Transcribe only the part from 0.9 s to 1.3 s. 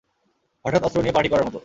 নিয়ে পার্টি